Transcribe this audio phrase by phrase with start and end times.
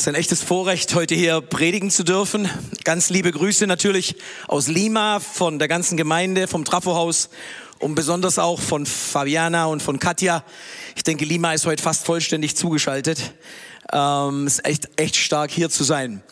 [0.00, 2.48] Es ist ein echtes Vorrecht, heute hier predigen zu dürfen.
[2.84, 4.16] Ganz liebe Grüße natürlich
[4.48, 7.28] aus Lima, von der ganzen Gemeinde, vom Trafohaus
[7.80, 10.42] und besonders auch von Fabiana und von Katja.
[10.96, 13.34] Ich denke, Lima ist heute fast vollständig zugeschaltet.
[13.92, 16.22] Ähm, ist echt, echt stark hier zu sein.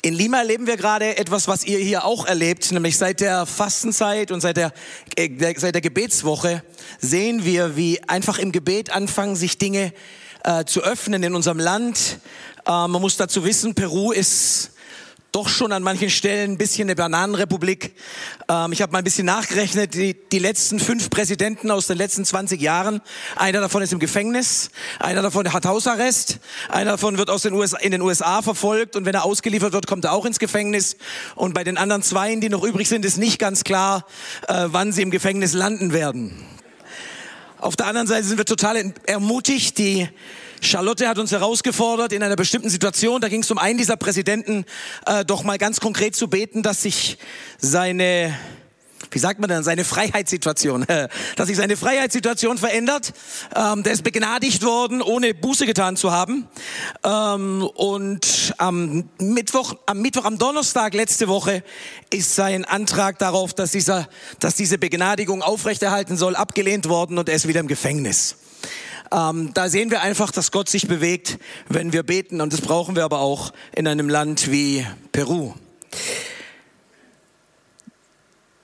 [0.00, 4.30] In Lima erleben wir gerade etwas, was ihr hier auch erlebt, nämlich seit der Fastenzeit
[4.30, 4.72] und seit der,
[5.16, 6.62] äh, seit der Gebetswoche
[6.98, 9.92] sehen wir, wie einfach im Gebet anfangen, sich Dinge
[10.44, 12.18] äh, zu öffnen in unserem Land.
[12.66, 14.72] Äh, man muss dazu wissen, Peru ist
[15.32, 17.94] doch schon an manchen Stellen ein bisschen eine Bananenrepublik.
[18.48, 22.24] Ähm, ich habe mal ein bisschen nachgerechnet, die, die letzten fünf Präsidenten aus den letzten
[22.24, 23.00] 20 Jahren,
[23.36, 27.78] einer davon ist im Gefängnis, einer davon hat Hausarrest, einer davon wird aus den USA,
[27.78, 30.96] in den USA verfolgt und wenn er ausgeliefert wird, kommt er auch ins Gefängnis.
[31.34, 34.06] Und bei den anderen zwei, die noch übrig sind, ist nicht ganz klar,
[34.48, 36.46] äh, wann sie im Gefängnis landen werden.
[37.62, 39.78] Auf der anderen Seite sind wir total ermutigt.
[39.78, 40.08] Die
[40.60, 44.64] Charlotte hat uns herausgefordert in einer bestimmten Situation, da ging es um einen dieser Präsidenten,
[45.06, 47.18] äh, doch mal ganz konkret zu beten, dass sich
[47.58, 48.36] seine
[49.10, 50.86] wie sagt man denn, seine Freiheitssituation,
[51.36, 53.12] dass sich seine Freiheitssituation verändert.
[53.54, 56.46] Ähm, der ist begnadigt worden, ohne Buße getan zu haben.
[57.04, 61.62] Ähm, und am Mittwoch, am Mittwoch, am Donnerstag letzte Woche
[62.10, 67.36] ist sein Antrag darauf, dass dieser, dass diese Begnadigung aufrechterhalten soll, abgelehnt worden und er
[67.36, 68.36] ist wieder im Gefängnis.
[69.12, 71.38] Ähm, da sehen wir einfach, dass Gott sich bewegt,
[71.68, 72.40] wenn wir beten.
[72.40, 75.52] Und das brauchen wir aber auch in einem Land wie Peru.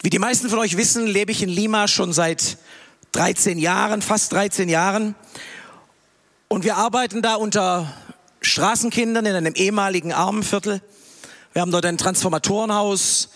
[0.00, 2.58] Wie die meisten von euch wissen, lebe ich in Lima schon seit
[3.12, 5.16] 13 Jahren, fast 13 Jahren.
[6.46, 7.92] Und wir arbeiten da unter
[8.40, 10.80] Straßenkindern in einem ehemaligen Armenviertel.
[11.52, 13.30] Wir haben dort ein Transformatorenhaus,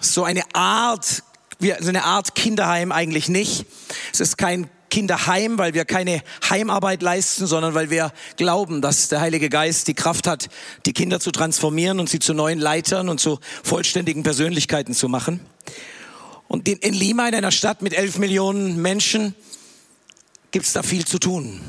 [0.00, 1.22] so eine Art,
[1.60, 3.66] so eine Art Kinderheim eigentlich nicht.
[4.12, 9.20] Es ist kein Kinderheim, weil wir keine Heimarbeit leisten, sondern weil wir glauben, dass der
[9.20, 10.48] Heilige Geist die Kraft hat,
[10.84, 15.38] die Kinder zu transformieren und sie zu neuen Leitern und zu vollständigen Persönlichkeiten zu machen.
[16.48, 19.34] Und in Lima, in einer Stadt mit elf Millionen Menschen,
[20.50, 21.60] gibt es da viel zu tun.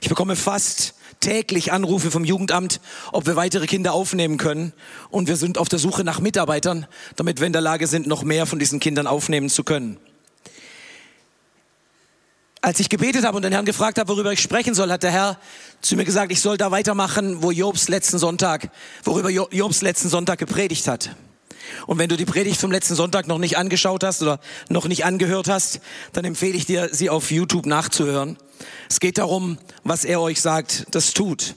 [0.00, 2.80] Ich bekomme fast täglich Anrufe vom Jugendamt,
[3.12, 4.72] ob wir weitere Kinder aufnehmen können.
[5.10, 8.24] Und wir sind auf der Suche nach Mitarbeitern, damit wir in der Lage sind, noch
[8.24, 9.96] mehr von diesen Kindern aufnehmen zu können.
[12.60, 15.12] Als ich gebetet habe und den Herrn gefragt habe, worüber ich sprechen soll, hat der
[15.12, 15.38] Herr
[15.82, 18.70] zu mir gesagt, ich soll da weitermachen, wo Jobs letzten Sonntag,
[19.04, 21.10] worüber Jobs letzten Sonntag gepredigt hat.
[21.86, 25.04] Und wenn du die Predigt vom letzten Sonntag noch nicht angeschaut hast oder noch nicht
[25.04, 25.80] angehört hast,
[26.12, 28.36] dann empfehle ich dir, sie auf YouTube nachzuhören.
[28.88, 31.54] Es geht darum, was er euch sagt, das tut.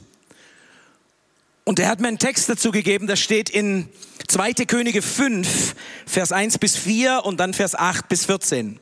[1.64, 3.90] Und er hat mir einen Text dazu gegeben, das steht in
[4.28, 4.54] 2.
[4.66, 5.76] Könige 5,
[6.06, 8.80] Vers 1 bis 4 und dann Vers 8 bis 14.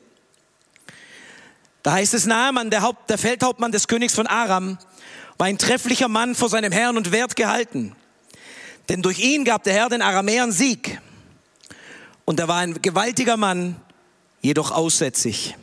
[1.82, 4.78] Da heißt es, Naaman, der, Haupt, der Feldhauptmann des Königs von Aram,
[5.36, 7.94] war ein trefflicher Mann vor seinem Herrn und wert gehalten.
[8.88, 11.00] Denn durch ihn gab der Herr den Aramäern Sieg.
[12.28, 13.80] Und er war ein gewaltiger Mann,
[14.42, 15.56] jedoch aussätzig.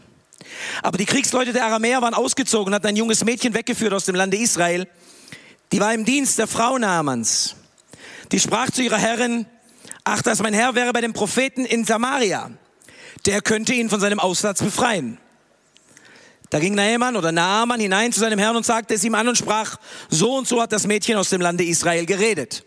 [0.81, 4.15] Aber die Kriegsleute der Aramäer waren ausgezogen und hatten ein junges Mädchen weggeführt aus dem
[4.15, 4.87] Lande Israel.
[5.71, 7.55] Die war im Dienst der Frau Namans.
[8.31, 9.45] Die sprach zu ihrer Herrin,
[10.05, 12.49] ach, dass mein Herr wäre bei dem Propheten in Samaria.
[13.27, 15.19] Der könnte ihn von seinem Aussatz befreien.
[16.49, 19.37] Da ging Naaman oder Naaman hinein zu seinem Herrn und sagte es ihm an und
[19.37, 19.77] sprach,
[20.09, 22.65] so und so hat das Mädchen aus dem Lande Israel geredet.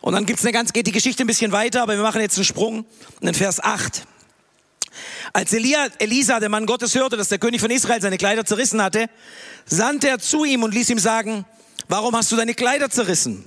[0.00, 2.36] Und dann gibt's eine ganz, geht die Geschichte ein bisschen weiter, aber wir machen jetzt
[2.36, 2.86] einen Sprung
[3.20, 4.04] in Vers 8.
[5.32, 8.82] Als Elia, Elisa, der Mann Gottes, hörte, dass der König von Israel seine Kleider zerrissen
[8.82, 9.08] hatte,
[9.66, 11.44] sandte er zu ihm und ließ ihm sagen,
[11.88, 13.44] warum hast du deine Kleider zerrissen?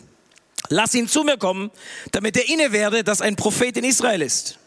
[0.69, 1.71] Lass ihn zu mir kommen,
[2.11, 4.59] damit er inne werde, dass ein Prophet in Israel ist.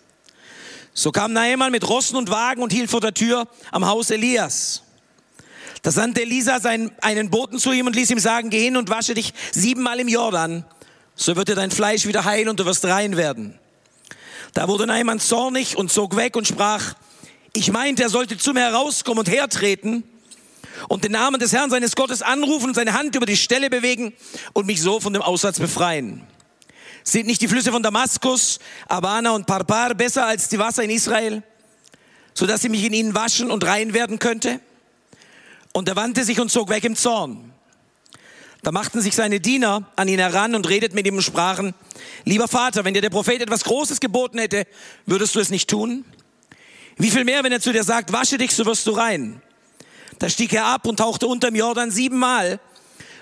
[0.93, 4.83] So kam Naaman mit Rossen und Wagen und hielt vor der Tür am Haus Elias.
[5.83, 8.91] Da sandte Elisa seinen, einen Boten zu ihm und ließ ihm sagen, geh hin und
[8.91, 10.65] wasche dich siebenmal im Jordan
[11.17, 13.59] so wird dir dein Fleisch wieder heil und du wirst rein werden.
[14.53, 16.95] Da wurde Naaman zornig und zog weg und sprach,
[17.55, 20.05] ich meinte, er sollte zu mir herauskommen und hertreten
[20.89, 24.13] und den Namen des Herrn seines Gottes anrufen und seine Hand über die Stelle bewegen
[24.53, 26.27] und mich so von dem Aussatz befreien.
[27.03, 31.43] Sind nicht die Flüsse von Damaskus, Abana und Parpar besser als die Wasser in Israel,
[32.35, 34.61] so dass sie mich in ihnen waschen und rein werden könnte?
[35.73, 37.53] Und er wandte sich und zog weg im Zorn.
[38.67, 41.73] Da machten sich seine Diener an ihn heran und redeten mit ihm und sprachen,
[42.25, 44.67] lieber Vater, wenn dir der Prophet etwas Großes geboten hätte,
[45.07, 46.05] würdest du es nicht tun?
[46.97, 49.41] Wie viel mehr, wenn er zu dir sagt, wasche dich, so wirst du rein.
[50.19, 52.59] Da stieg er ab und tauchte unter dem Jordan siebenmal,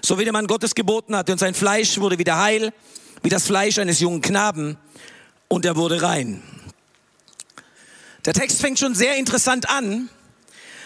[0.00, 2.72] so wie der Mann Gottes geboten hatte, und sein Fleisch wurde wieder heil,
[3.22, 4.78] wie das Fleisch eines jungen Knaben,
[5.48, 6.42] und er wurde rein.
[8.24, 10.08] Der Text fängt schon sehr interessant an.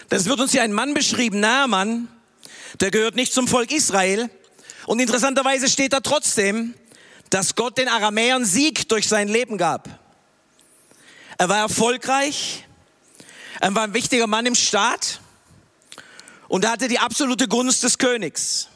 [0.09, 2.09] Das wird uns hier ein Mann beschrieben, Naaman,
[2.81, 4.29] der gehört nicht zum Volk Israel,
[4.89, 6.73] Und interessanterweise steht da trotzdem,
[7.29, 9.87] dass Gott den Aramäern Sieg durch sein Leben gab.
[11.37, 12.65] Er war erfolgreich,
[13.61, 15.19] er war ein wichtiger Mann im Staat
[16.47, 18.67] und er hatte die absolute Gunst des Königs.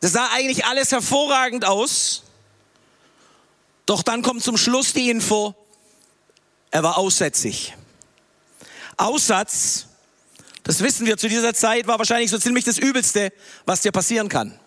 [0.00, 2.22] Das sah eigentlich alles hervorragend aus.
[3.84, 5.54] Doch dann kommt zum Schluss die Info,
[6.70, 7.74] er war aussätzig.
[8.96, 9.88] Aussatz,
[10.62, 13.34] das wissen wir zu dieser Zeit, war wahrscheinlich so ziemlich das Übelste,
[13.66, 14.58] was dir passieren kann.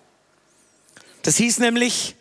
[1.26, 2.16] Das hieß nämlich,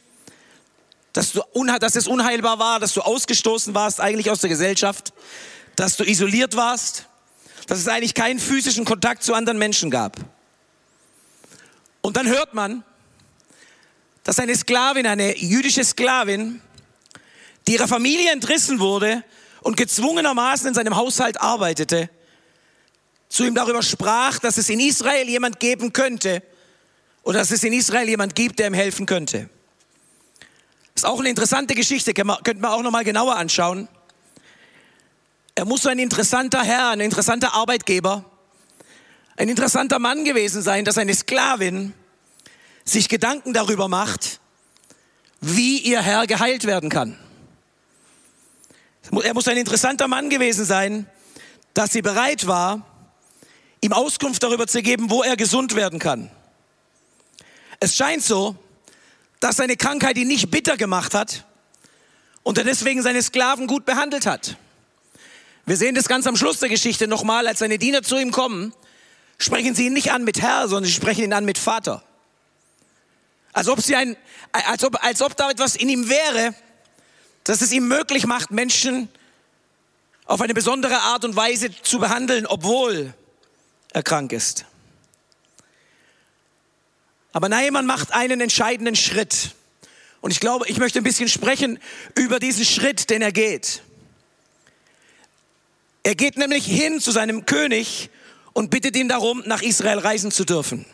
[1.13, 1.43] dass, du,
[1.79, 5.13] dass es unheilbar war, dass du ausgestoßen warst eigentlich aus der Gesellschaft,
[5.77, 7.05] dass du isoliert warst,
[7.67, 10.17] dass es eigentlich keinen physischen Kontakt zu anderen Menschen gab.
[12.01, 12.83] Und dann hört man,
[14.23, 16.63] dass eine Sklavin, eine jüdische Sklavin,
[17.67, 19.23] die ihrer Familie entrissen wurde
[19.61, 22.09] und gezwungenermaßen in seinem Haushalt arbeitete,
[23.29, 26.43] zu ihm darüber sprach, dass es in Israel jemand geben könnte
[27.25, 29.49] oder dass es in Israel jemand gibt, der ihm helfen könnte.
[30.95, 33.89] Ist auch eine interessante Geschichte, könnte man auch noch mal genauer anschauen.
[35.57, 38.25] Er muss ein interessanter Herr, ein interessanter Arbeitgeber,
[39.37, 41.93] ein interessanter Mann gewesen sein, dass eine Sklavin
[42.85, 44.41] sich Gedanken darüber macht,
[45.41, 47.19] wie ihr Herr geheilt werden kann.
[49.23, 51.07] Er muss ein interessanter Mann gewesen sein,
[51.73, 52.87] dass sie bereit war,
[53.81, 56.31] ihm Auskunft darüber zu geben, wo er gesund werden kann.
[57.81, 58.57] Es scheint so,
[59.41, 61.45] dass seine Krankheit ihn nicht bitter gemacht hat
[62.43, 64.57] und er deswegen seine Sklaven gut behandelt hat.
[65.67, 68.75] Wir sehen das ganz am Schluss der Geschichte nochmal, als seine Diener zu ihm kommen,
[69.39, 72.03] sprechen sie ihn nicht an mit Herr, sondern sie sprechen ihn an mit Vater.
[73.53, 74.17] Als ob, sie ein,
[74.53, 76.55] als, ob, als ob da etwas in ihm wäre,
[77.45, 79.09] dass es ihm möglich macht, Menschen
[80.27, 83.15] auf eine besondere Art und Weise zu behandeln, obwohl
[83.93, 84.65] er krank ist.
[87.35, 89.51] Aber Naaman macht einen entscheidenden Schritt.
[90.21, 91.81] Und ich glaube, ich möchte ein bisschen sprechen
[92.15, 93.83] über diesen Schritt, den er geht.
[96.05, 98.09] Er geht nämlich hin zu seinem König
[98.53, 100.87] und bittet ihn darum, nach Israel reisen zu dürfen.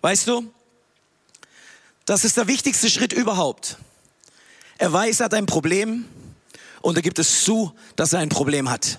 [0.00, 0.52] Weißt du,
[2.04, 3.78] das ist der wichtigste Schritt überhaupt.
[4.76, 6.04] Er weiß, er hat ein Problem
[6.80, 8.98] und er gibt es zu, dass er ein Problem hat.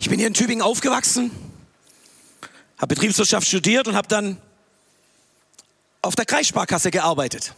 [0.00, 1.30] Ich bin hier in Tübingen aufgewachsen,
[2.76, 4.42] habe Betriebswirtschaft studiert und habe dann
[6.02, 7.54] auf der Kreissparkasse gearbeitet.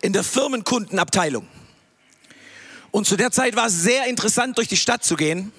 [0.00, 1.48] In der Firmenkundenabteilung.
[2.90, 5.52] Und zu der Zeit war es sehr interessant, durch die Stadt zu gehen,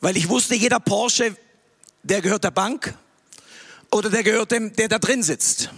[0.00, 1.36] weil ich wusste, jeder Porsche,
[2.02, 2.94] der gehört der Bank
[3.90, 5.70] oder der gehört dem, der da drin sitzt.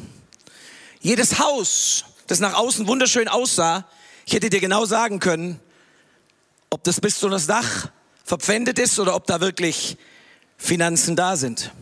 [1.00, 3.88] Jedes Haus, das nach außen wunderschön aussah,
[4.24, 5.60] ich hätte dir genau sagen können,
[6.70, 7.90] ob das bis zu das Dach
[8.24, 9.96] verpfändet ist oder ob da wirklich
[10.56, 11.72] Finanzen da sind.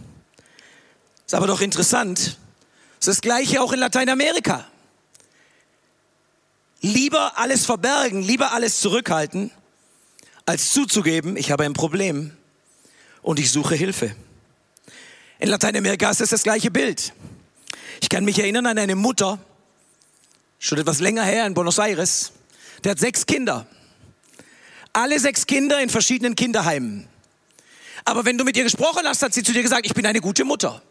[1.26, 2.38] Ist aber doch interessant.
[3.00, 4.67] Es ist das Gleiche auch in Lateinamerika.
[6.82, 9.50] Lieber alles verbergen, lieber alles zurückhalten,
[10.44, 12.37] als zuzugeben, ich habe ein Problem
[13.23, 14.14] und ich suche Hilfe.
[15.38, 17.14] In Lateinamerika ist es das gleiche Bild.
[18.02, 19.38] Ich kann mich erinnern an eine Mutter,
[20.58, 22.32] schon etwas länger her in Buenos Aires,
[22.85, 23.67] der hat sechs Kinder.
[24.93, 27.08] Alle sechs Kinder in verschiedenen Kinderheimen.
[28.05, 30.20] Aber wenn du mit ihr gesprochen hast, hat sie zu dir gesagt, ich bin eine
[30.20, 30.82] gute Mutter.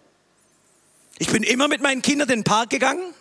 [1.19, 3.13] Ich bin immer mit meinen Kindern in den Park gegangen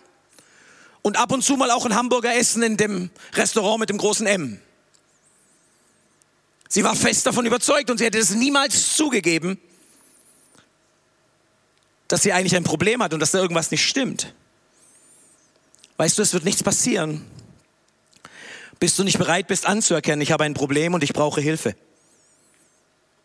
[1.02, 4.26] und ab und zu mal auch ein Hamburger essen in dem Restaurant mit dem großen
[4.26, 4.60] M.
[6.68, 9.58] Sie war fest davon überzeugt und sie hätte es niemals zugegeben,
[12.06, 14.32] dass sie eigentlich ein Problem hat und dass da irgendwas nicht stimmt.
[15.96, 17.26] Weißt du, es wird nichts passieren,
[18.78, 21.74] bis du nicht bereit bist anzuerkennen, ich habe ein Problem und ich brauche Hilfe.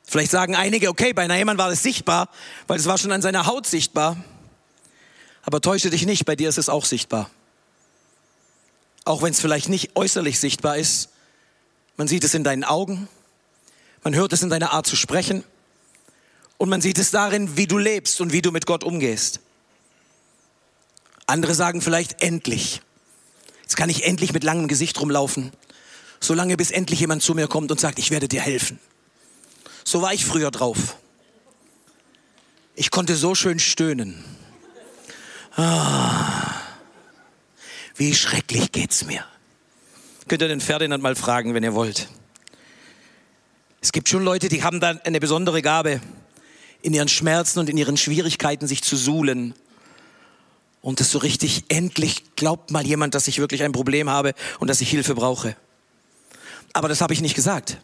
[0.03, 2.29] Vielleicht sagen einige, okay, bei Naaman war es sichtbar,
[2.65, 4.17] weil es war schon an seiner Haut sichtbar.
[5.43, 7.29] Aber täusche dich nicht, bei dir ist es auch sichtbar.
[9.05, 11.09] Auch wenn es vielleicht nicht äußerlich sichtbar ist.
[11.97, 13.07] Man sieht es in deinen Augen,
[14.03, 15.43] man hört es in deiner Art zu sprechen,
[16.57, 19.41] und man sieht es darin, wie du lebst und wie du mit Gott umgehst.
[21.25, 22.81] Andere sagen vielleicht endlich.
[23.63, 25.51] Jetzt kann ich endlich mit langem Gesicht rumlaufen.
[26.21, 28.79] Solange bis endlich jemand zu mir kommt und sagt, ich werde dir helfen.
[29.83, 30.95] So war ich früher drauf.
[32.75, 34.23] Ich konnte so schön stöhnen.
[35.55, 36.62] Ah,
[37.95, 39.24] wie schrecklich geht's mir.
[40.27, 42.07] Könnt ihr den Ferdinand mal fragen, wenn ihr wollt.
[43.81, 46.01] Es gibt schon Leute, die haben da eine besondere Gabe
[46.81, 49.53] in ihren Schmerzen und in ihren Schwierigkeiten sich zu suhlen.
[50.81, 54.69] Und das so richtig, endlich glaubt mal jemand, dass ich wirklich ein Problem habe und
[54.69, 55.55] dass ich Hilfe brauche.
[56.74, 57.77] Aber das habe ich nicht gesagt.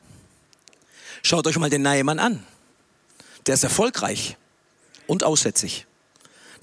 [1.21, 2.43] Schaut euch mal den Naaman an.
[3.45, 4.37] Der ist erfolgreich
[5.05, 5.85] und aussätzig.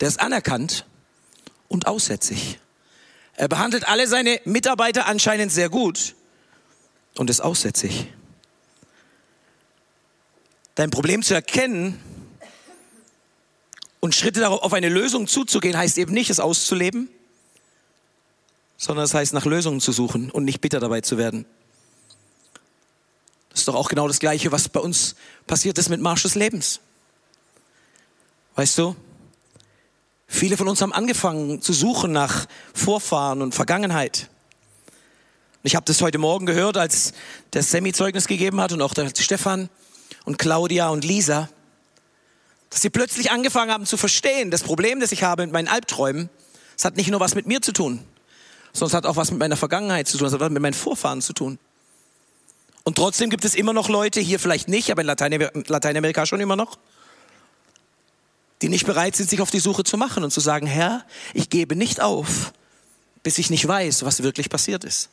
[0.01, 0.85] Der ist anerkannt
[1.69, 2.59] und aussätzig.
[3.35, 6.15] Er behandelt alle seine Mitarbeiter anscheinend sehr gut
[7.17, 8.09] und ist aussätzig.
[10.75, 12.01] Dein Problem zu erkennen
[14.01, 17.09] und Schritte darauf auf eine Lösung zuzugehen, heißt eben nicht, es auszuleben,
[18.77, 21.47] sondern es heißt, nach Lösungen zu suchen und nicht bitter dabei zu werden.
[23.51, 26.35] Das ist doch auch genau das Gleiche, was bei uns passiert ist mit Marsch des
[26.35, 26.81] Lebens.
[28.55, 28.95] Weißt du?
[30.26, 34.28] Viele von uns haben angefangen zu suchen nach Vorfahren und Vergangenheit.
[35.62, 37.12] Ich habe das heute Morgen gehört, als
[37.52, 39.68] der Semi Zeugnis gegeben hat und auch der Stefan
[40.25, 41.49] und Claudia und Lisa,
[42.71, 46.28] dass sie plötzlich angefangen haben zu verstehen, das Problem, das ich habe mit meinen Albträumen,
[46.76, 48.04] es hat nicht nur was mit mir zu tun,
[48.73, 50.75] sondern es hat auch was mit meiner Vergangenheit zu tun, es hat was mit meinen
[50.75, 51.59] Vorfahren zu tun.
[52.85, 56.54] Und trotzdem gibt es immer noch Leute, hier vielleicht nicht, aber in Lateinamerika schon immer
[56.54, 56.78] noch,
[58.63, 61.51] die nicht bereit sind, sich auf die Suche zu machen und zu sagen, Herr, ich
[61.51, 62.53] gebe nicht auf,
[63.23, 65.11] bis ich nicht weiß, was wirklich passiert ist.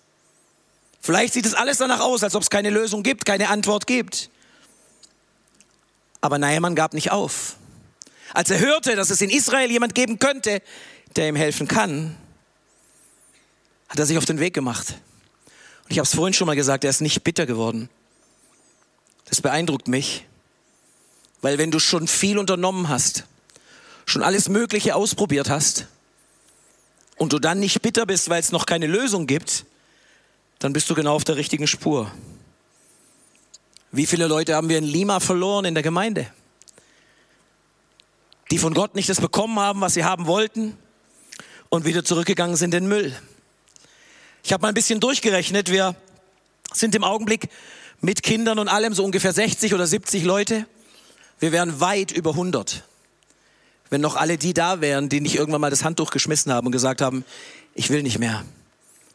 [1.02, 4.30] Vielleicht sieht es alles danach aus, als ob es keine Lösung gibt, keine Antwort gibt.
[6.22, 7.58] Aber Naaman gab nicht auf.
[8.34, 10.62] Als er hörte, dass es in Israel jemand geben könnte,
[11.18, 12.16] der ihm helfen kann,
[13.90, 14.96] hat er sich auf den Weg gemacht.
[15.84, 17.90] Und ich habe es vorhin schon mal gesagt, er ist nicht bitter geworden.
[19.26, 20.26] Das beeindruckt mich,
[21.42, 23.26] weil wenn du schon viel unternommen hast,
[24.06, 25.88] schon alles Mögliche ausprobiert hast
[27.18, 29.66] und du dann nicht bitter bist, weil es noch keine Lösung gibt,
[30.60, 32.12] dann bist du genau auf der richtigen Spur.
[33.92, 36.28] Wie viele Leute haben wir in Lima verloren in der Gemeinde?
[38.52, 40.78] Die von Gott nicht das bekommen haben, was sie haben wollten
[41.70, 43.16] und wieder zurückgegangen sind in Müll.
[44.44, 45.72] Ich habe mal ein bisschen durchgerechnet.
[45.72, 45.96] Wir
[46.74, 47.50] sind im Augenblick
[48.02, 50.66] mit Kindern und allem so ungefähr 60 oder 70 Leute.
[51.40, 52.84] Wir wären weit über 100
[53.94, 56.72] wenn noch alle die da wären, die nicht irgendwann mal das Handtuch geschmissen haben und
[56.72, 57.24] gesagt haben,
[57.76, 58.44] ich will nicht mehr,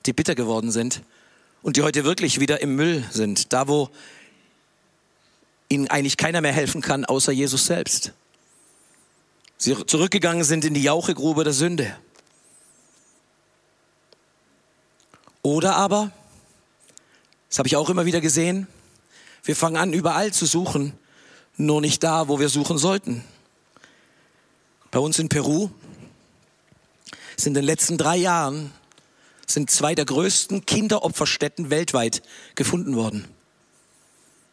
[0.06, 1.02] die bitter geworden sind
[1.62, 3.90] und die heute wirklich wieder im Müll sind, da wo
[5.68, 8.12] ihnen eigentlich keiner mehr helfen kann, außer Jesus selbst.
[9.56, 11.92] Sie zurückgegangen sind in die Jauchegrube der Sünde.
[15.42, 16.12] Oder aber,
[17.48, 18.68] das habe ich auch immer wieder gesehen,
[19.42, 20.92] wir fangen an, überall zu suchen,
[21.56, 23.24] nur nicht da, wo wir suchen sollten.
[24.90, 25.70] Bei uns in Peru
[27.36, 28.72] sind in den letzten drei Jahren
[29.46, 32.22] sind zwei der größten Kinderopferstätten weltweit
[32.54, 33.26] gefunden worden.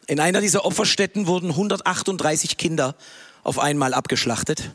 [0.07, 2.95] In einer dieser Opferstätten wurden 138 Kinder
[3.43, 4.71] auf einmal abgeschlachtet.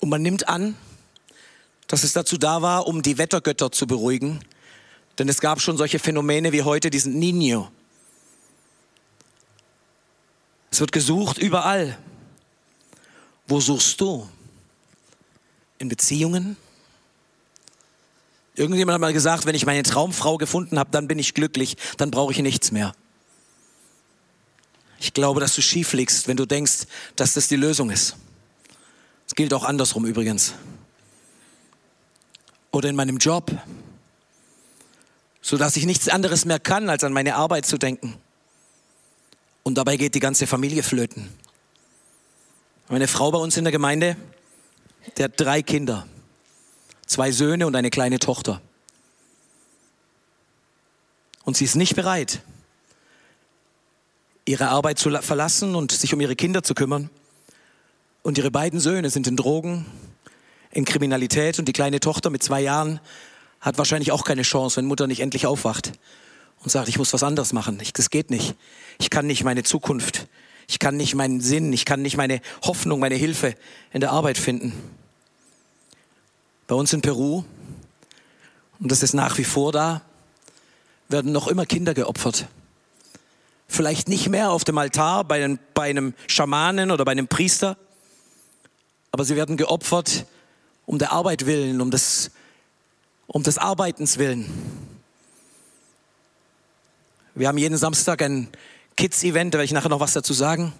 [0.00, 0.76] Und man nimmt an,
[1.86, 4.40] dass es dazu da war, um die Wettergötter zu beruhigen.
[5.18, 7.70] Denn es gab schon solche Phänomene wie heute diesen Nino.
[10.70, 11.98] Es wird gesucht überall.
[13.46, 14.28] Wo suchst du?
[15.82, 16.56] In Beziehungen.
[18.54, 22.10] Irgendjemand hat mal gesagt, wenn ich meine Traumfrau gefunden habe, dann bin ich glücklich, dann
[22.10, 22.94] brauche ich nichts mehr.
[24.98, 26.86] Ich glaube, dass du schief liegst, wenn du denkst,
[27.16, 28.16] dass das die Lösung ist.
[29.26, 30.54] Das gilt auch andersrum übrigens.
[32.70, 33.50] Oder in meinem Job,
[35.40, 38.16] so dass ich nichts anderes mehr kann, als an meine Arbeit zu denken.
[39.64, 41.28] Und dabei geht die ganze Familie flöten.
[42.88, 44.16] Meine Frau bei uns in der Gemeinde,
[45.16, 46.06] der hat drei Kinder,
[47.06, 48.60] zwei Söhne und eine kleine Tochter.
[51.44, 52.40] Und sie ist nicht bereit,
[54.44, 57.10] ihre Arbeit zu verlassen und sich um ihre Kinder zu kümmern.
[58.22, 59.84] Und ihre beiden Söhne sind in Drogen,
[60.70, 63.00] in Kriminalität und die kleine Tochter mit zwei Jahren
[63.60, 65.92] hat wahrscheinlich auch keine Chance, wenn Mutter nicht endlich aufwacht
[66.62, 67.78] und sagt, ich muss was anderes machen.
[67.80, 68.54] Ich, das geht nicht.
[68.98, 70.28] Ich kann nicht meine Zukunft
[70.72, 73.54] ich kann nicht meinen Sinn, ich kann nicht meine Hoffnung, meine Hilfe
[73.92, 74.72] in der Arbeit finden.
[76.66, 77.44] Bei uns in Peru,
[78.80, 80.00] und das ist nach wie vor da,
[81.10, 82.46] werden noch immer Kinder geopfert.
[83.68, 87.76] Vielleicht nicht mehr auf dem Altar bei einem, bei einem Schamanen oder bei einem Priester,
[89.10, 90.24] aber sie werden geopfert
[90.86, 92.30] um der Arbeit willen, um des,
[93.26, 94.46] um des Arbeitens willen.
[97.34, 98.48] Wir haben jeden Samstag ein
[98.96, 100.72] Kids-Event, da werde ich nachher noch was dazu sagen.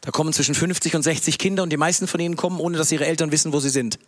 [0.00, 2.90] Da kommen zwischen 50 und 60 Kinder und die meisten von ihnen kommen, ohne dass
[2.90, 3.98] ihre Eltern wissen, wo sie sind.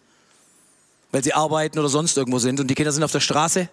[1.11, 2.61] Weil sie arbeiten oder sonst irgendwo sind.
[2.61, 3.69] Und die Kinder sind auf der Straße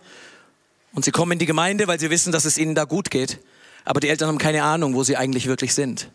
[0.94, 3.40] und sie kommen in die Gemeinde, weil sie wissen, dass es ihnen da gut geht.
[3.86, 6.10] Aber die Eltern haben keine Ahnung, wo sie eigentlich wirklich sind.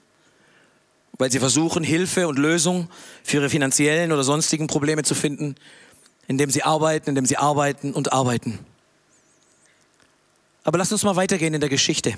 [1.17, 2.89] Weil sie versuchen, Hilfe und Lösung
[3.23, 5.55] für ihre finanziellen oder sonstigen Probleme zu finden,
[6.27, 8.59] indem sie arbeiten, indem sie arbeiten und arbeiten.
[10.65, 12.15] Aber lass uns mal weitergehen in der Geschichte.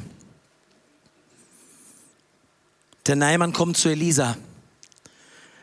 [3.07, 4.37] Der Neimann kommt zu Elisa.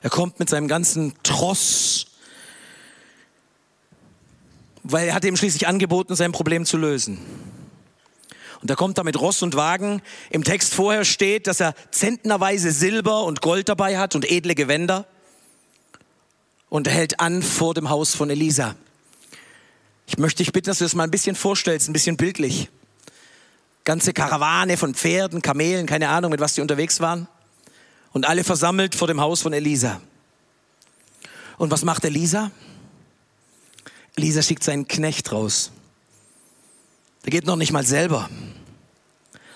[0.01, 2.07] Er kommt mit seinem ganzen Tross,
[4.83, 7.19] weil er hat ihm schließlich angeboten, sein Problem zu lösen.
[8.61, 10.01] Und er kommt da mit Ross und Wagen.
[10.29, 15.05] Im Text vorher steht, dass er zentnerweise Silber und Gold dabei hat und edle Gewänder.
[16.69, 18.75] Und er hält an vor dem Haus von Elisa.
[20.07, 22.69] Ich möchte dich bitten, dass du das mal ein bisschen vorstellst, ein bisschen bildlich.
[23.83, 27.27] Ganze Karawane von Pferden, Kamelen, keine Ahnung, mit was die unterwegs waren.
[28.11, 30.01] Und alle versammelt vor dem Haus von Elisa.
[31.57, 32.51] Und was macht Elisa?
[34.15, 35.71] Elisa schickt seinen Knecht raus.
[37.25, 38.29] Der geht noch nicht mal selber.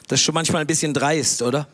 [0.07, 1.67] Das ist schon manchmal ein bisschen dreist, oder?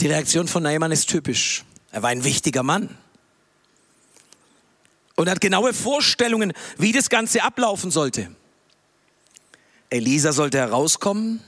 [0.00, 1.64] Die Reaktion von Naaman ist typisch.
[1.92, 2.96] Er war ein wichtiger Mann.
[5.14, 8.34] Und er hat genaue Vorstellungen, wie das Ganze ablaufen sollte.
[9.90, 11.40] Elisa sollte herauskommen,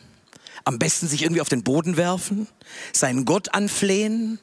[0.64, 2.48] am besten sich irgendwie auf den Boden werfen,
[2.92, 4.38] seinen Gott anflehen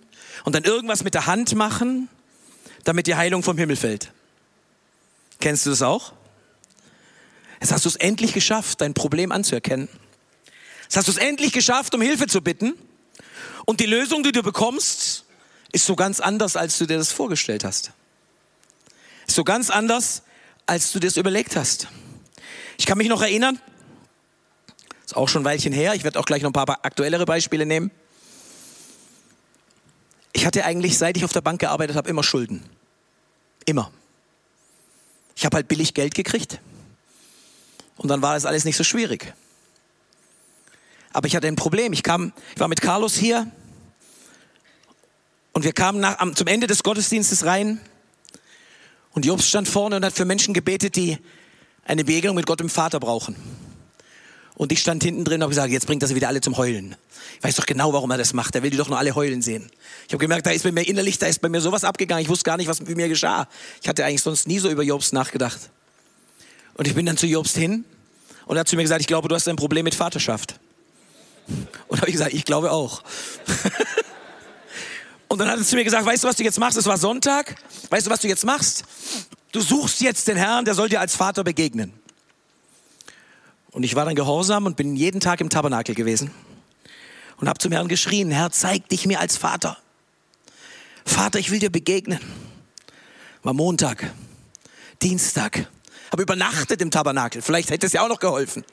[0.46, 2.10] und dann irgendwas mit der Hand machen,
[2.84, 4.12] damit die Heilung vom Himmel fällt.
[5.40, 6.14] Kennst du das auch?
[7.62, 9.90] Jetzt hast du es endlich geschafft, dein Problem anzuerkennen.
[10.84, 12.74] Jetzt hast du es endlich geschafft, um Hilfe zu bitten.
[13.66, 15.26] Und die Lösung, die du bekommst,
[15.72, 17.92] ist so ganz anders, als du dir das vorgestellt hast.
[19.28, 20.24] Ist so ganz anders,
[20.66, 21.88] als du dir das überlegt hast.
[22.78, 23.60] Ich kann mich noch erinnern,
[25.10, 27.66] ist auch schon ein Weilchen her, ich werde auch gleich noch ein paar aktuellere Beispiele
[27.66, 27.90] nehmen.
[30.34, 32.64] Ich hatte eigentlich, seit ich auf der Bank gearbeitet habe, immer Schulden.
[33.66, 33.92] Immer.
[35.36, 36.60] Ich habe halt billig Geld gekriegt
[37.98, 39.34] und dann war das alles nicht so schwierig.
[41.12, 41.92] Aber ich hatte ein Problem.
[41.92, 43.50] Ich kam, ich war mit Carlos hier
[45.54, 47.82] und wir kamen nach, am, zum Ende des Gottesdienstes rein
[49.14, 51.18] und Jobs stand vorne und hat für Menschen gebetet, die
[51.84, 53.69] eine Begegnung mit Gott im Vater brauchen.
[54.60, 56.98] Und ich stand hinten drin und habe gesagt, jetzt bringt sie wieder alle zum Heulen.
[57.38, 58.56] Ich weiß doch genau, warum er das macht.
[58.56, 59.72] Er will die doch nur alle heulen sehen.
[60.06, 62.22] Ich habe gemerkt, da ist bei mir innerlich, da ist bei mir sowas abgegangen.
[62.22, 63.48] Ich wusste gar nicht, was mit mir geschah.
[63.82, 65.70] Ich hatte eigentlich sonst nie so über Jobs nachgedacht.
[66.74, 67.86] Und ich bin dann zu Jobst hin
[68.48, 70.60] und er hat zu mir gesagt, ich glaube, du hast ein Problem mit Vaterschaft.
[71.88, 73.02] Und habe ich gesagt, ich glaube auch.
[75.30, 76.78] und dann hat er zu mir gesagt, weißt du, was du jetzt machst?
[76.78, 77.56] Es war Sonntag.
[77.92, 78.84] Weißt du, was du jetzt machst?
[79.54, 81.94] Du suchst jetzt den Herrn, der soll dir als Vater begegnen.
[83.72, 86.32] Und ich war dann gehorsam und bin jeden Tag im Tabernakel gewesen
[87.38, 89.78] und habe zum Herrn geschrien, Herr, zeig dich mir als Vater.
[91.06, 92.20] Vater, ich will dir begegnen.
[93.44, 94.12] War Montag,
[95.02, 95.68] Dienstag,
[96.12, 97.42] habe übernachtet im Tabernakel.
[97.42, 98.66] Vielleicht hätte es ja auch noch geholfen.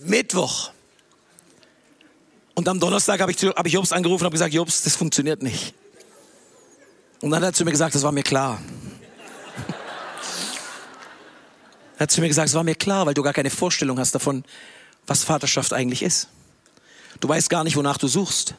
[0.00, 0.70] Mittwoch.
[2.54, 5.42] Und am Donnerstag habe ich, hab ich Jobs angerufen und habe gesagt, Jobs, das funktioniert
[5.42, 5.74] nicht.
[7.20, 8.60] Und dann hat er zu mir gesagt, das war mir klar.
[11.98, 14.14] Er hat zu mir gesagt, es war mir klar, weil du gar keine Vorstellung hast
[14.14, 14.44] davon,
[15.08, 16.28] was Vaterschaft eigentlich ist.
[17.18, 18.54] Du weißt gar nicht, wonach du suchst.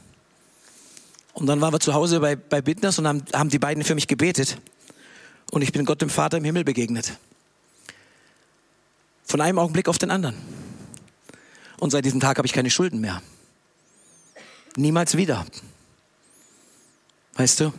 [1.34, 3.96] Und dann waren wir zu Hause bei, bei Bittners und haben, haben die beiden für
[3.96, 4.58] mich gebetet.
[5.52, 7.18] Und ich bin Gott dem Vater im Himmel begegnet.
[9.24, 10.36] Von einem Augenblick auf den anderen.
[11.80, 13.22] Und seit diesem Tag habe ich keine Schulden mehr.
[14.76, 15.46] Niemals wieder.
[17.36, 17.72] Weißt du,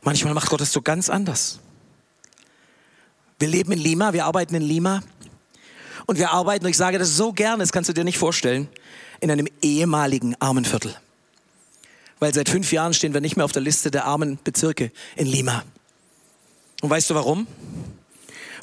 [0.00, 1.60] manchmal macht Gott es so ganz anders.
[3.38, 5.02] Wir leben in Lima, wir arbeiten in Lima.
[6.06, 8.68] Und wir arbeiten, und ich sage das so gerne, das kannst du dir nicht vorstellen,
[9.20, 10.96] in einem ehemaligen Armenviertel.
[12.18, 15.26] Weil seit fünf Jahren stehen wir nicht mehr auf der Liste der armen Bezirke in
[15.26, 15.62] Lima.
[16.80, 17.46] Und weißt du warum?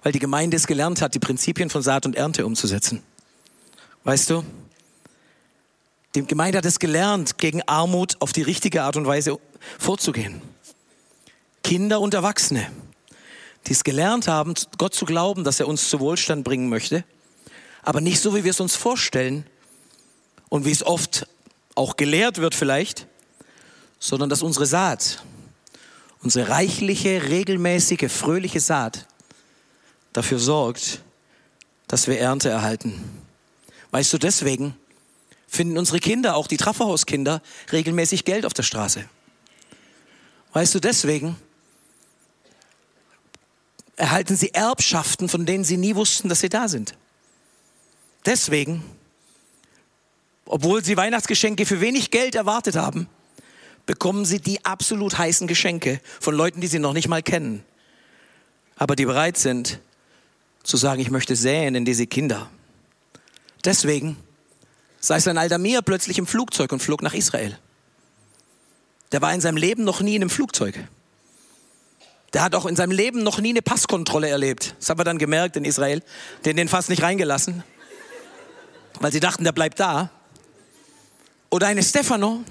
[0.03, 3.01] Weil die Gemeinde es gelernt hat, die Prinzipien von Saat und Ernte umzusetzen.
[4.03, 4.43] Weißt du?
[6.15, 9.37] Die Gemeinde hat es gelernt, gegen Armut auf die richtige Art und Weise
[9.79, 10.41] vorzugehen.
[11.63, 12.69] Kinder und Erwachsene
[13.67, 17.03] die es gelernt haben, Gott zu glauben, dass er uns zu Wohlstand bringen möchte,
[17.81, 19.45] aber nicht so, wie wir es uns vorstellen
[20.49, 21.27] und wie es oft
[21.75, 23.07] auch gelehrt wird vielleicht,
[23.99, 25.23] sondern dass unsere Saat,
[26.21, 29.07] unsere reichliche, regelmäßige, fröhliche Saat
[30.13, 31.01] dafür sorgt,
[31.87, 33.03] dass wir Ernte erhalten.
[33.91, 34.75] Weißt du, deswegen
[35.47, 39.05] finden unsere Kinder, auch die Trafferhauskinder, regelmäßig Geld auf der Straße.
[40.53, 41.35] Weißt du, deswegen
[43.95, 46.95] erhalten sie Erbschaften, von denen sie nie wussten, dass sie da sind.
[48.25, 48.83] Deswegen,
[50.45, 53.07] obwohl sie Weihnachtsgeschenke für wenig Geld erwartet haben,
[53.85, 57.63] bekommen sie die absolut heißen Geschenke von Leuten, die sie noch nicht mal kennen,
[58.75, 59.79] aber die bereit sind
[60.63, 62.49] zu sagen, ich möchte säen in diese Kinder.
[63.63, 64.17] Deswegen
[64.99, 67.57] sei es ein Aldamir plötzlich im Flugzeug und flog nach Israel.
[69.11, 70.87] Der war in seinem Leben noch nie in einem Flugzeug.
[72.35, 74.75] Der hat auch in seinem Leben noch nie eine Passkontrolle erlebt.
[74.77, 76.03] Das haben wir dann gemerkt in Israel.
[76.43, 77.63] Den den fast nicht reingelassen,
[78.99, 80.09] weil sie dachten, der bleibt da.
[81.49, 82.43] Oder eine Stefano,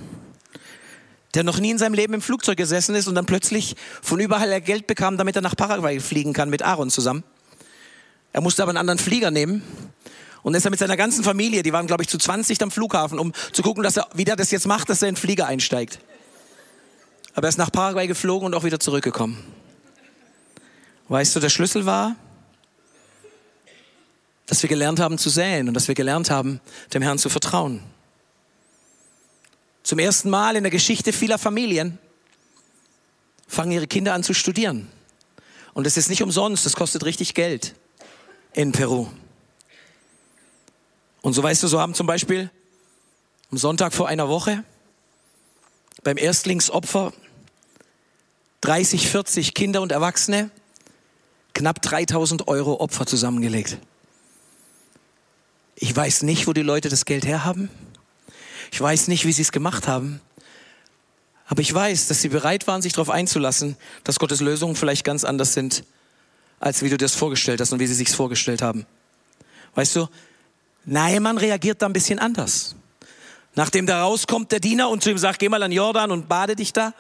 [1.34, 4.58] der noch nie in seinem Leben im Flugzeug gesessen ist und dann plötzlich von überall
[4.62, 7.22] Geld bekam, damit er nach Paraguay fliegen kann mit Aaron zusammen.
[8.32, 9.62] Er musste aber einen anderen Flieger nehmen
[10.42, 13.18] und ist er mit seiner ganzen Familie, die waren glaube ich zu 20 am Flughafen,
[13.18, 15.46] um zu gucken, dass er, wie der das jetzt macht, dass er in den Flieger
[15.46, 15.98] einsteigt.
[17.34, 19.36] Aber er ist nach Paraguay geflogen und auch wieder zurückgekommen.
[21.08, 22.16] Weißt du, der Schlüssel war,
[24.46, 26.60] dass wir gelernt haben zu säen und dass wir gelernt haben,
[26.92, 27.82] dem Herrn zu vertrauen.
[29.82, 31.98] Zum ersten Mal in der Geschichte vieler Familien
[33.46, 34.88] fangen ihre Kinder an zu studieren.
[35.74, 37.74] Und es ist nicht umsonst, das kostet richtig Geld
[38.52, 39.08] in Peru.
[41.20, 42.50] Und so weißt du, so haben zum Beispiel
[43.50, 44.64] am Sonntag vor einer Woche
[46.02, 47.12] beim Erstlingsopfer
[48.60, 50.50] 30, 40 Kinder und Erwachsene
[51.54, 53.78] knapp 3000 Euro Opfer zusammengelegt.
[55.76, 57.70] Ich weiß nicht, wo die Leute das Geld herhaben.
[58.70, 60.20] Ich weiß nicht, wie sie es gemacht haben.
[61.46, 65.24] Aber ich weiß, dass sie bereit waren, sich darauf einzulassen, dass Gottes Lösungen vielleicht ganz
[65.24, 65.84] anders sind,
[66.58, 68.86] als wie du dir das vorgestellt hast und wie sie sich vorgestellt haben.
[69.74, 70.08] Weißt du,
[70.84, 72.76] Naaman reagiert da ein bisschen anders.
[73.54, 76.56] Nachdem da rauskommt der Diener und zu ihm sagt, geh mal an Jordan und bade
[76.56, 76.94] dich da,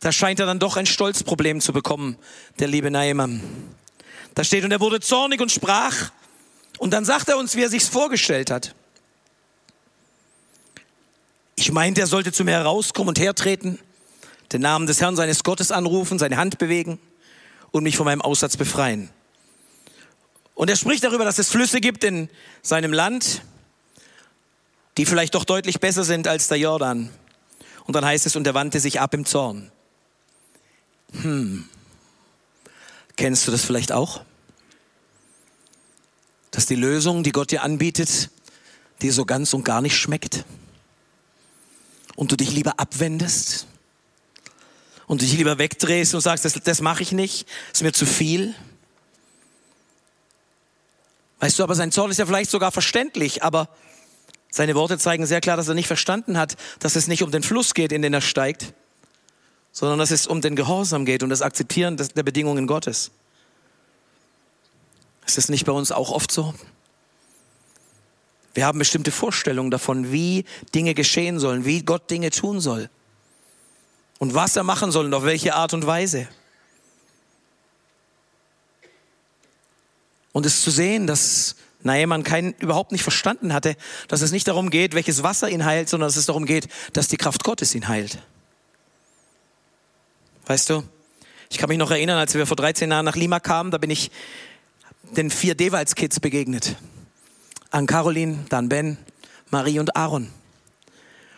[0.00, 2.16] da scheint er dann doch ein Stolzproblem zu bekommen,
[2.58, 3.42] der liebe Naaman.
[4.34, 6.10] Da steht, und er wurde zornig und sprach,
[6.78, 8.74] und dann sagt er uns, wie er sich's vorgestellt hat.
[11.56, 13.78] Ich meinte, er sollte zu mir herauskommen und hertreten,
[14.52, 16.98] den Namen des Herrn seines Gottes anrufen, seine Hand bewegen
[17.70, 19.10] und mich von meinem Aussatz befreien.
[20.54, 22.30] Und er spricht darüber, dass es Flüsse gibt in
[22.62, 23.42] seinem Land,
[24.96, 27.10] die vielleicht doch deutlich besser sind als der Jordan.
[27.84, 29.70] Und dann heißt es, und er wandte sich ab im Zorn.
[31.12, 31.68] Hm.
[33.16, 34.22] Kennst du das vielleicht auch?
[36.50, 38.30] Dass die Lösung, die Gott dir anbietet,
[39.02, 40.44] dir so ganz und gar nicht schmeckt?
[42.20, 43.66] und du dich lieber abwendest
[45.06, 48.54] und dich lieber wegdrehst und sagst, das, das mache ich nicht, ist mir zu viel.
[51.38, 53.70] Weißt du, aber sein Zorn ist ja vielleicht sogar verständlich, aber
[54.50, 57.42] seine Worte zeigen sehr klar, dass er nicht verstanden hat, dass es nicht um den
[57.42, 58.74] Fluss geht, in den er steigt,
[59.72, 63.10] sondern dass es um den Gehorsam geht und das Akzeptieren der Bedingungen Gottes.
[65.26, 66.54] Ist das nicht bei uns auch oft so?
[68.54, 72.90] Wir haben bestimmte Vorstellungen davon, wie Dinge geschehen sollen, wie Gott Dinge tun soll
[74.18, 76.26] und was er machen soll und auf welche Art und Weise.
[80.32, 83.76] Und es zu sehen, dass Naaman kein, überhaupt nicht verstanden hatte,
[84.08, 87.08] dass es nicht darum geht, welches Wasser ihn heilt, sondern dass es darum geht, dass
[87.08, 88.18] die Kraft Gottes ihn heilt.
[90.50, 90.82] Weißt du,
[91.48, 93.88] ich kann mich noch erinnern, als wir vor 13 Jahren nach Lima kamen, da bin
[93.88, 94.10] ich
[95.12, 96.74] den vier Dewalds-Kids begegnet
[97.70, 98.98] an Caroline, dann Ben,
[99.50, 100.28] Marie und Aaron.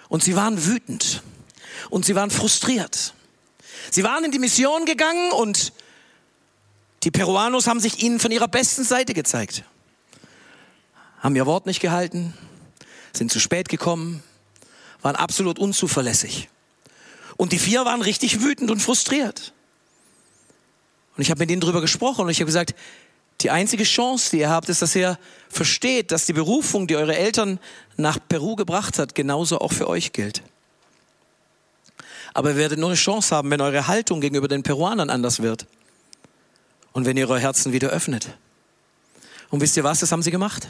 [0.08, 1.22] Und sie waren wütend
[1.90, 3.12] und sie waren frustriert.
[3.90, 5.74] Sie waren in die Mission gegangen und
[7.02, 9.62] die Peruanos haben sich ihnen von ihrer besten Seite gezeigt.
[11.18, 12.32] Haben ihr Wort nicht gehalten,
[13.12, 14.22] sind zu spät gekommen,
[15.02, 16.48] waren absolut unzuverlässig.
[17.42, 19.52] Und die vier waren richtig wütend und frustriert.
[21.16, 22.72] Und ich habe mit ihnen drüber gesprochen und ich habe gesagt,
[23.40, 27.16] die einzige Chance, die ihr habt, ist, dass ihr versteht, dass die Berufung, die eure
[27.16, 27.58] Eltern
[27.96, 30.44] nach Peru gebracht hat, genauso auch für euch gilt.
[32.32, 35.66] Aber ihr werdet nur eine Chance haben, wenn eure Haltung gegenüber den Peruanern anders wird.
[36.92, 38.38] Und wenn ihr eure Herzen wieder öffnet.
[39.50, 40.68] Und wisst ihr was, das haben sie gemacht?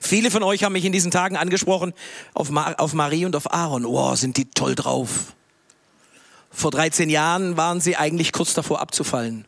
[0.00, 1.92] Viele von euch haben mich in diesen Tagen angesprochen
[2.34, 3.84] auf, Mar auf Marie und auf Aaron.
[3.84, 5.34] Oh, sind die toll drauf.
[6.54, 9.44] Vor 13 Jahren waren sie eigentlich kurz davor abzufallen.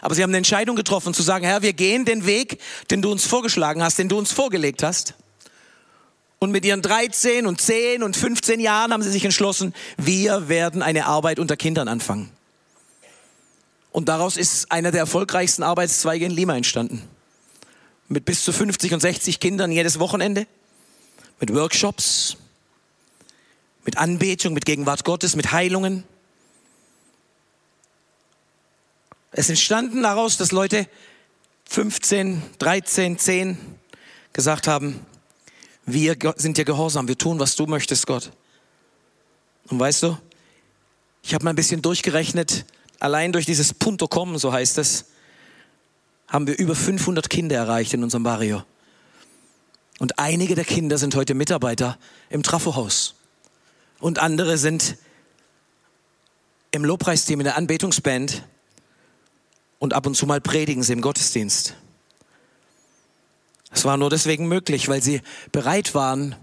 [0.00, 3.10] Aber sie haben eine Entscheidung getroffen, zu sagen, Herr, wir gehen den Weg, den du
[3.10, 5.14] uns vorgeschlagen hast, den du uns vorgelegt hast.
[6.38, 10.82] Und mit ihren 13 und 10 und 15 Jahren haben sie sich entschlossen, wir werden
[10.82, 12.30] eine Arbeit unter Kindern anfangen.
[13.90, 17.02] Und daraus ist einer der erfolgreichsten Arbeitszweige in Lima entstanden.
[18.08, 20.46] Mit bis zu 50 und 60 Kindern jedes Wochenende,
[21.40, 22.36] mit Workshops,
[23.88, 26.04] mit Anbetung, mit Gegenwart Gottes, mit Heilungen.
[29.30, 30.86] Es entstanden daraus, dass Leute
[31.70, 33.56] 15, 13, 10
[34.34, 35.00] gesagt haben,
[35.86, 38.30] wir sind dir gehorsam, wir tun, was du möchtest, Gott.
[39.70, 40.18] Und weißt du,
[41.22, 42.66] ich habe mal ein bisschen durchgerechnet,
[43.00, 45.06] allein durch dieses Punto kommen, so heißt es,
[46.26, 48.64] haben wir über 500 Kinder erreicht in unserem Barrio.
[49.98, 51.98] Und einige der Kinder sind heute Mitarbeiter
[52.28, 53.14] im Trafohaus.
[54.00, 54.96] Und andere sind
[56.70, 58.44] im Lobpreisteam, in der Anbetungsband
[59.78, 61.74] und ab und zu mal predigen sie im Gottesdienst.
[63.70, 66.36] Es war nur deswegen möglich, weil sie bereit waren,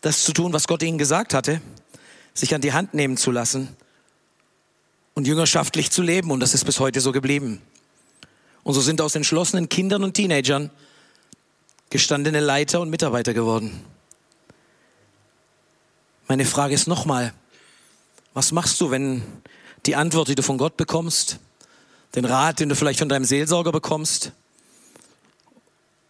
[0.00, 1.60] das zu tun, was Gott ihnen gesagt hatte,
[2.34, 3.74] sich an die Hand nehmen zu lassen
[5.14, 6.30] und jüngerschaftlich zu leben.
[6.30, 7.62] Und das ist bis heute so geblieben.
[8.62, 10.70] Und so sind aus entschlossenen Kindern und Teenagern
[11.90, 13.84] gestandene Leiter und Mitarbeiter geworden.
[16.26, 17.34] Meine Frage ist nochmal,
[18.32, 19.22] was machst du, wenn
[19.84, 21.38] die Antwort, die du von Gott bekommst,
[22.14, 24.32] den Rat, den du vielleicht von deinem Seelsorger bekommst,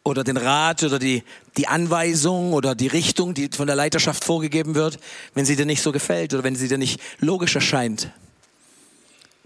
[0.05, 1.25] oder den Rat oder die,
[1.57, 4.99] die Anweisung oder die Richtung, die von der Leiterschaft vorgegeben wird,
[5.33, 8.11] wenn sie dir nicht so gefällt oder wenn sie dir nicht logisch erscheint.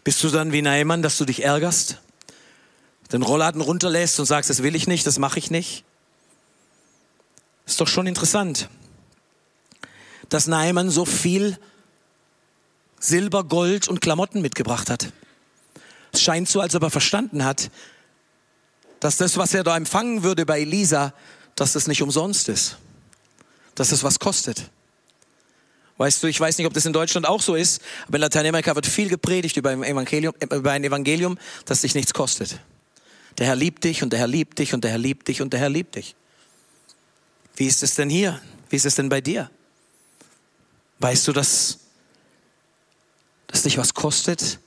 [0.02, 2.00] Bist du dann wie Neimann, dass du dich ärgerst,
[3.12, 5.84] den Rollladen runterlässt und sagst, das will ich nicht, das mache ich nicht?
[7.64, 8.68] Ist doch schon interessant,
[10.28, 11.58] dass Neimann so viel
[13.00, 15.12] Silber, Gold und Klamotten mitgebracht hat.
[16.12, 17.70] Es scheint so, als ob er verstanden hat,
[19.00, 21.14] dass das, was er da empfangen würde bei Elisa,
[21.54, 22.78] dass das nicht umsonst ist.
[23.74, 24.70] Dass das was kostet.
[25.98, 28.74] Weißt du, ich weiß nicht, ob das in Deutschland auch so ist, aber in Lateinamerika
[28.74, 32.60] wird viel gepredigt über ein Evangelium, über ein Evangelium das dich nichts kostet.
[33.38, 35.52] Der Herr liebt dich und der Herr liebt dich und der Herr liebt dich und
[35.52, 36.14] der Herr liebt dich.
[37.56, 38.40] Wie ist es denn hier?
[38.70, 39.50] Wie ist es denn bei dir?
[41.00, 41.78] Weißt du, dass,
[43.46, 44.58] dass dich was kostet,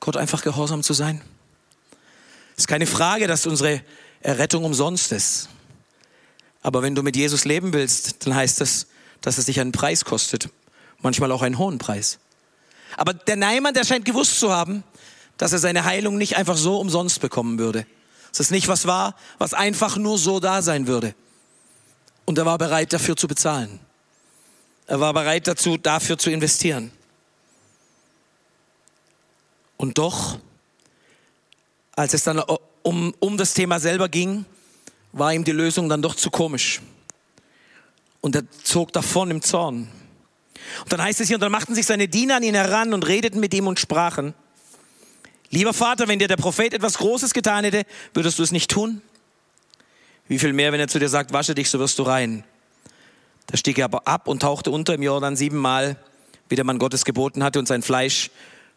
[0.00, 1.22] Gott einfach gehorsam zu sein?
[2.56, 3.82] Es ist keine Frage, dass unsere
[4.20, 5.48] Errettung umsonst ist.
[6.60, 8.88] Aber wenn du mit Jesus leben willst, dann heißt das,
[9.20, 10.50] dass es dich einen Preis kostet.
[11.00, 12.18] Manchmal auch einen hohen Preis.
[12.96, 14.82] Aber der Neimann, der scheint gewusst zu haben,
[15.36, 17.86] dass er seine Heilung nicht einfach so umsonst bekommen würde.
[18.30, 21.14] Dass es nicht was war, was einfach nur so da sein würde.
[22.24, 23.80] Und er war bereit, dafür zu bezahlen.
[24.88, 26.90] Er war bereit dazu, dafür zu investieren.
[29.76, 30.38] Und doch
[31.98, 32.40] als es dann
[32.82, 34.44] um, um das Thema selber ging,
[35.12, 36.80] war ihm die Lösung dann doch zu komisch.
[38.20, 39.88] Und er zog davon im Zorn.
[40.82, 43.06] Und dann heißt es hier, und dann machten sich seine Diener an ihn heran und
[43.06, 44.32] redeten mit ihm und sprachen,
[45.50, 47.82] lieber Vater, wenn dir der Prophet etwas Großes getan hätte,
[48.14, 49.02] würdest du es nicht tun?
[50.28, 52.44] Wie viel mehr, wenn er zu dir sagt, wasche dich, so wirst du rein.
[53.48, 55.96] Da stieg er aber ab und tauchte unter im Jordan siebenmal,
[56.48, 58.30] wie der Mann Gottes geboten hatte, und sein Fleisch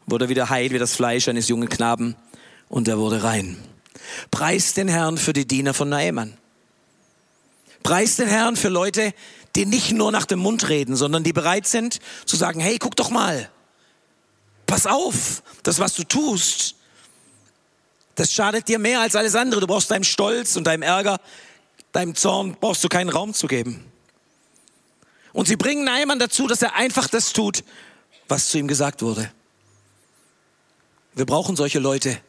[0.06, 2.16] wurde wieder heil wie das Fleisch eines jungen Knaben
[2.70, 3.58] und er wurde rein.
[4.32, 6.38] Preis den Herrn für die Diener von Naemann.
[7.84, 9.14] Preis den Herrn für Leute,
[9.56, 12.96] die nicht nur nach dem Mund reden, sondern die bereit sind zu sagen, hey, guck
[12.96, 13.50] doch mal,
[14.66, 16.76] pass auf, das, was du tust,
[18.16, 19.62] das schadet dir mehr als alles andere.
[19.62, 21.20] Du brauchst deinem Stolz und deinem Ärger,
[21.92, 23.84] deinem Zorn, brauchst du keinen Raum zu geben.
[25.34, 27.64] Und sie bringen Naaman dazu, dass er einfach das tut,
[28.28, 29.32] was zu ihm gesagt wurde.
[31.14, 32.20] Wir brauchen solche Leute,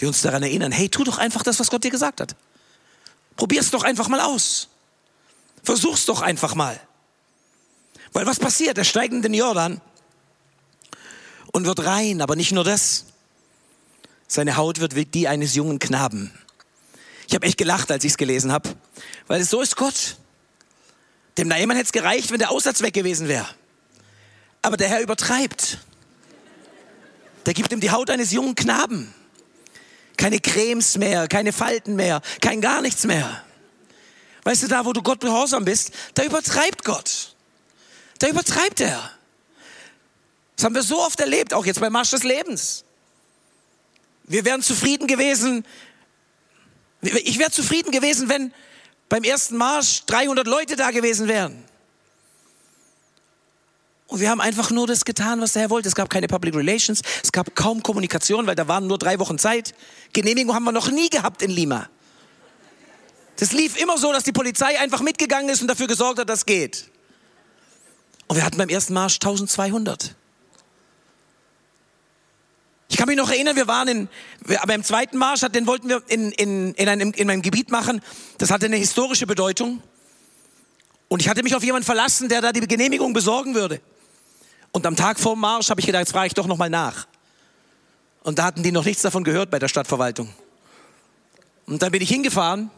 [0.00, 2.36] die uns daran erinnern, hey, tu doch einfach das, was Gott dir gesagt hat.
[3.36, 4.68] Probier's doch einfach mal aus.
[5.62, 6.78] Versuch's doch einfach mal.
[8.12, 8.78] Weil was passiert?
[8.78, 9.80] Er steigt in den Jordan
[11.52, 13.06] und wird rein, aber nicht nur das.
[14.28, 16.32] Seine Haut wird wie die eines jungen Knaben.
[17.26, 18.74] Ich habe echt gelacht, als ich es gelesen habe,
[19.26, 20.16] weil so ist Gott.
[21.38, 23.48] Dem Naaman hätte es gereicht, wenn der Aussatz weg gewesen wäre.
[24.62, 25.78] Aber der Herr übertreibt.
[27.46, 29.12] Der gibt ihm die Haut eines jungen Knaben.
[30.16, 33.44] Keine Cremes mehr, keine Falten mehr, kein gar nichts mehr.
[34.44, 37.34] Weißt du, da wo du Gott gehorsam bist, da übertreibt Gott.
[38.18, 39.10] Da übertreibt er.
[40.56, 42.84] Das haben wir so oft erlebt, auch jetzt beim Marsch des Lebens.
[44.24, 45.66] Wir wären zufrieden gewesen,
[47.02, 48.54] ich wäre zufrieden gewesen, wenn
[49.14, 51.62] beim ersten Marsch 300 Leute da gewesen wären.
[54.08, 55.86] Und wir haben einfach nur das getan, was der Herr wollte.
[55.86, 59.38] Es gab keine Public Relations, es gab kaum Kommunikation, weil da waren nur drei Wochen
[59.38, 59.72] Zeit.
[60.12, 61.88] Genehmigung haben wir noch nie gehabt in Lima.
[63.36, 66.40] Das lief immer so, dass die Polizei einfach mitgegangen ist und dafür gesorgt hat, dass
[66.40, 66.90] es geht.
[68.26, 70.16] Und wir hatten beim ersten Marsch 1200.
[72.94, 74.08] Ich kann mich noch erinnern, wir waren in,
[74.60, 78.00] aber im zweiten Marsch, den wollten wir in, in, in, einem, in einem Gebiet machen,
[78.38, 79.82] das hatte eine historische Bedeutung.
[81.08, 83.80] Und ich hatte mich auf jemanden verlassen, der da die Genehmigung besorgen würde.
[84.70, 87.08] Und am Tag vor dem Marsch habe ich gedacht, jetzt frage ich doch nochmal nach.
[88.22, 90.32] Und da hatten die noch nichts davon gehört bei der Stadtverwaltung.
[91.66, 92.70] Und dann bin ich hingefahren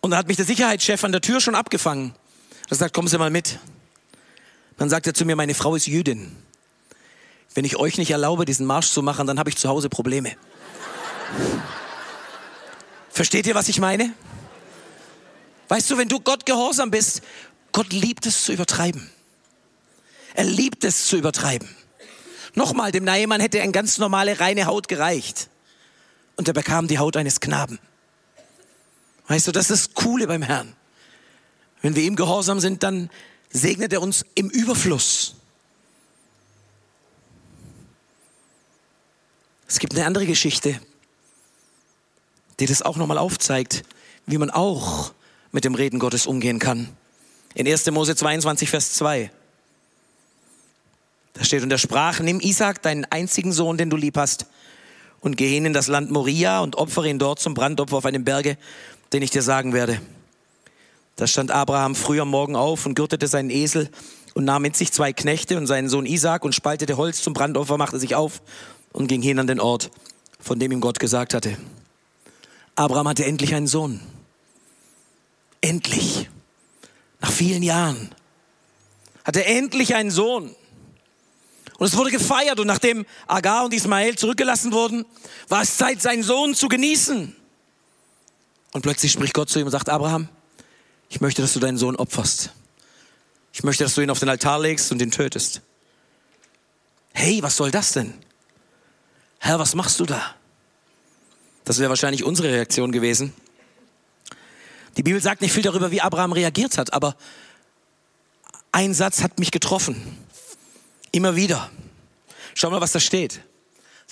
[0.00, 2.16] und da hat mich der Sicherheitschef an der Tür schon abgefangen.
[2.68, 3.60] Er sagt, kommen Sie mal mit.
[4.76, 6.36] Dann sagt er zu mir, meine Frau ist Jüdin.
[7.54, 10.36] Wenn ich euch nicht erlaube, diesen Marsch zu machen, dann habe ich zu Hause Probleme.
[13.10, 14.14] Versteht ihr, was ich meine?
[15.68, 17.22] Weißt du, wenn du Gott gehorsam bist,
[17.72, 19.10] Gott liebt es zu übertreiben.
[20.34, 21.68] Er liebt es zu übertreiben.
[22.54, 25.48] Nochmal, dem Naaman hätte eine ganz normale reine Haut gereicht.
[26.36, 27.78] Und er bekam die Haut eines Knaben.
[29.28, 30.74] Weißt du, das ist das Coole beim Herrn.
[31.80, 33.10] Wenn wir ihm gehorsam sind, dann
[33.50, 35.36] segnet er uns im Überfluss.
[39.72, 40.78] Es gibt eine andere Geschichte,
[42.60, 43.84] die das auch nochmal aufzeigt,
[44.26, 45.14] wie man auch
[45.50, 46.90] mit dem Reden Gottes umgehen kann.
[47.54, 47.90] In 1.
[47.90, 49.30] Mose 22, Vers 2.
[51.32, 54.44] Da steht, und er sprach, nimm Isaac, deinen einzigen Sohn, den du lieb hast,
[55.20, 58.24] und geh hin in das Land Moria und opfere ihn dort zum Brandopfer auf einem
[58.24, 58.58] Berge,
[59.14, 60.02] den ich dir sagen werde.
[61.16, 63.88] Da stand Abraham früh am Morgen auf und gürtete seinen Esel
[64.34, 67.78] und nahm mit sich zwei Knechte und seinen Sohn Isaac und spaltete Holz zum Brandopfer,
[67.78, 68.42] machte sich auf
[68.92, 69.90] und ging hin an den Ort,
[70.40, 71.56] von dem ihm Gott gesagt hatte.
[72.74, 74.00] Abraham hatte endlich einen Sohn.
[75.60, 76.28] Endlich.
[77.20, 78.14] Nach vielen Jahren
[79.24, 80.54] hatte er endlich einen Sohn.
[81.78, 85.04] Und es wurde gefeiert und nachdem Agar und Ismael zurückgelassen wurden,
[85.48, 87.34] war es Zeit, seinen Sohn zu genießen.
[88.72, 90.28] Und plötzlich spricht Gott zu ihm und sagt, Abraham,
[91.08, 92.50] ich möchte, dass du deinen Sohn opferst.
[93.52, 95.60] Ich möchte, dass du ihn auf den Altar legst und ihn tötest.
[97.12, 98.14] Hey, was soll das denn?
[99.44, 100.36] Herr, was machst du da?
[101.64, 103.32] Das wäre wahrscheinlich unsere Reaktion gewesen.
[104.96, 107.16] Die Bibel sagt nicht viel darüber, wie Abraham reagiert hat, aber
[108.70, 110.16] ein Satz hat mich getroffen.
[111.10, 111.72] Immer wieder.
[112.54, 113.40] Schau mal, was da steht.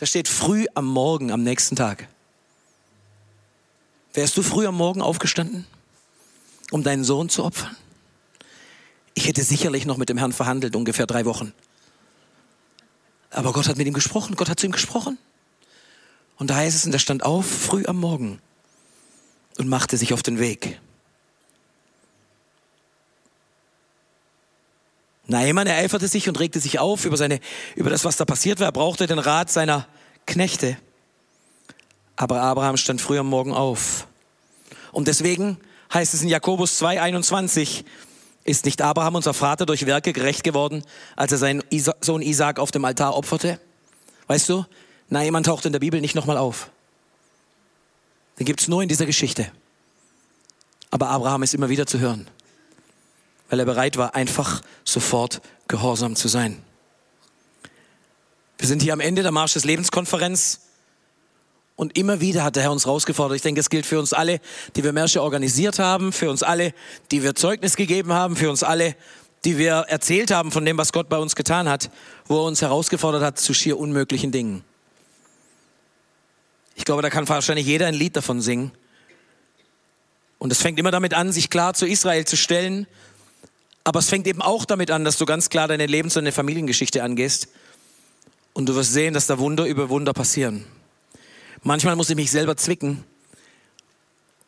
[0.00, 2.08] Da steht früh am Morgen am nächsten Tag.
[4.14, 5.64] Wärst du früh am Morgen aufgestanden,
[6.72, 7.76] um deinen Sohn zu opfern?
[9.14, 11.52] Ich hätte sicherlich noch mit dem Herrn verhandelt, ungefähr drei Wochen.
[13.30, 15.18] Aber Gott hat mit ihm gesprochen, Gott hat zu ihm gesprochen.
[16.36, 18.40] Und da heißt es, und er stand auf früh am Morgen
[19.58, 20.80] und machte sich auf den Weg.
[25.26, 27.40] Naaman ereiferte sich und regte sich auf über, seine,
[27.76, 28.66] über das, was da passiert war.
[28.66, 29.86] Er brauchte den Rat seiner
[30.26, 30.76] Knechte.
[32.16, 34.08] Aber Abraham stand früh am Morgen auf.
[34.90, 35.58] Und deswegen
[35.94, 37.84] heißt es in Jakobus 2, 21,
[38.50, 40.84] ist nicht Abraham, unser Vater, durch Werke gerecht geworden,
[41.16, 41.62] als er seinen
[42.00, 43.60] Sohn Isaac auf dem Altar opferte?
[44.26, 44.64] Weißt du,
[45.08, 46.70] Naaman taucht in der Bibel nicht nochmal auf.
[48.38, 49.50] Den gibt es nur in dieser Geschichte.
[50.90, 52.26] Aber Abraham ist immer wieder zu hören,
[53.48, 56.62] weil er bereit war, einfach sofort gehorsam zu sein.
[58.58, 60.60] Wir sind hier am Ende der Marsch des Lebenskonferenz.
[61.80, 63.36] Und immer wieder hat der Herr uns herausgefordert.
[63.36, 64.40] Ich denke, es gilt für uns alle,
[64.76, 66.74] die wir Märsche organisiert haben, für uns alle,
[67.10, 68.94] die wir Zeugnis gegeben haben, für uns alle,
[69.46, 71.90] die wir erzählt haben von dem, was Gott bei uns getan hat,
[72.26, 74.62] wo er uns herausgefordert hat zu schier unmöglichen Dingen.
[76.74, 78.72] Ich glaube, da kann wahrscheinlich jeder ein Lied davon singen.
[80.38, 82.86] Und es fängt immer damit an, sich klar zu Israel zu stellen.
[83.84, 86.32] Aber es fängt eben auch damit an, dass du ganz klar deine Lebens- und deine
[86.32, 87.48] Familiengeschichte angehst.
[88.52, 90.66] Und du wirst sehen, dass da Wunder über Wunder passieren.
[91.62, 93.04] Manchmal muss ich mich selber zwicken,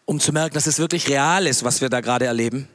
[0.07, 2.69] um zu merken, dass es wirklich real ist, was wir da gerade erleben.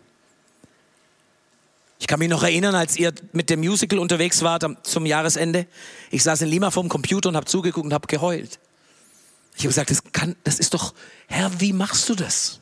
[1.99, 5.65] Ich kann mich noch erinnern, als ihr mit dem Musical unterwegs wart zum Jahresende.
[6.11, 8.59] Ich saß in Lima vorm Computer und habe zugeguckt und habe geheult.
[9.55, 10.93] Ich habe gesagt, das, kann, das ist doch,
[11.27, 12.59] Herr, wie machst du das?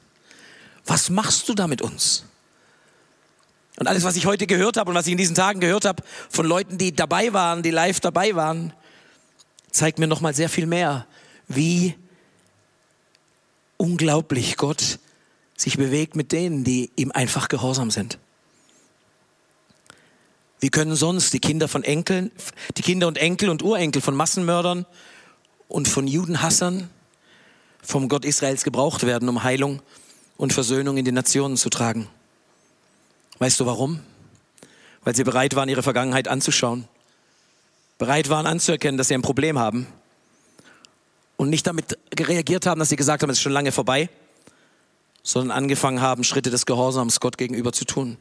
[0.86, 2.24] Was machst du da mit uns?
[3.78, 6.02] Und alles, was ich heute gehört habe und was ich in diesen Tagen gehört habe
[6.30, 8.72] von Leuten, die dabei waren, die live dabei waren,
[9.72, 11.06] zeigt mir noch mal sehr viel mehr,
[11.48, 11.96] wie
[13.78, 15.00] unglaublich Gott
[15.58, 18.20] sich bewegt mit denen, die ihm einfach gehorsam sind.
[20.60, 22.32] Wie können sonst die Kinder von Enkeln,
[22.78, 24.86] die Kinder und Enkel und Urenkel von Massenmördern
[25.68, 26.90] und von Judenhassern
[27.82, 29.82] vom Gott Israels gebraucht werden, um Heilung
[30.38, 32.08] und Versöhnung in die Nationen zu tragen?
[33.38, 34.00] Weißt du warum?
[35.04, 36.88] Weil sie bereit waren, ihre Vergangenheit anzuschauen,
[37.98, 39.88] bereit waren anzuerkennen, dass sie ein Problem haben
[41.38, 44.10] und nicht damit reagiert haben, dass sie gesagt haben, es ist schon lange vorbei,
[45.24, 48.18] sondern angefangen haben, Schritte des Gehorsams Gott gegenüber zu tun.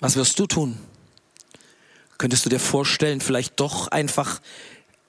[0.00, 0.78] Was wirst du tun?
[2.18, 4.40] Könntest du dir vorstellen, vielleicht doch einfach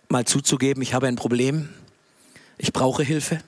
[0.09, 1.69] mal zuzugeben, ich habe ein Problem,
[2.57, 3.41] ich brauche Hilfe?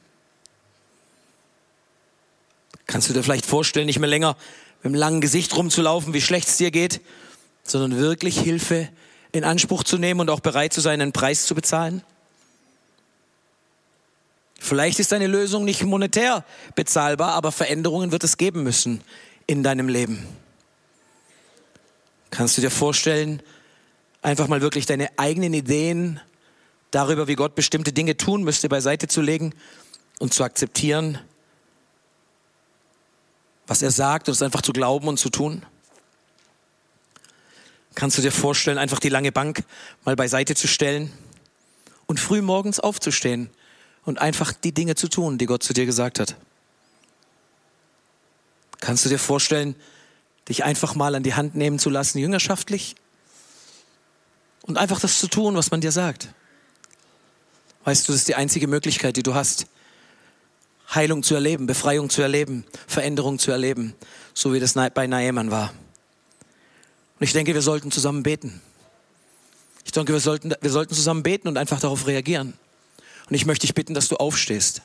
[2.86, 4.36] Kannst du dir vielleicht vorstellen, nicht mehr länger
[4.80, 7.02] mit einem langen Gesicht rumzulaufen, wie schlecht es dir geht,
[7.64, 8.90] sondern wirklich Hilfe
[9.32, 12.04] in Anspruch zu nehmen und auch bereit zu sein, einen Preis zu bezahlen?
[14.64, 19.02] Vielleicht ist deine Lösung nicht monetär bezahlbar, aber Veränderungen wird es geben müssen
[19.46, 20.26] in deinem Leben.
[22.32, 23.44] Kannst du dir vorstellen,
[24.22, 26.22] einfach mal wirklich deine eigenen Ideen
[26.92, 29.54] darüber, wie Gott bestimmte Dinge tun müsste, beiseite zu legen
[30.20, 31.20] und zu akzeptieren,
[33.68, 35.66] was er sagt und es einfach zu glauben und zu tun?
[37.96, 39.66] Kannst du dir vorstellen, einfach die lange Bank
[40.06, 41.12] mal beiseite zu stellen
[42.06, 43.50] und früh morgens aufzustehen
[44.06, 46.36] und einfach die Dinge zu tun, die Gott zu dir gesagt hat.
[48.80, 49.76] Kannst du dir vorstellen,
[50.50, 52.96] dich einfach mal an die Hand nehmen zu lassen, jüngerschaftlich,
[54.64, 56.30] und einfach das zu tun, was man dir sagt.
[57.84, 59.68] Weißt du, das ist die einzige Möglichkeit, die du hast,
[60.94, 63.94] Heilung zu erleben, Befreiung zu erleben, Veränderung zu erleben,
[64.34, 65.74] so wie das bei Naaman war.
[67.20, 68.62] Und ich denke, wir sollten zusammen beten.
[69.86, 72.54] Ich denke, wir sollten, wir sollten zusammen beten und einfach darauf reagieren.
[73.34, 74.84] Und ich möchte dich bitten, dass du aufstehst.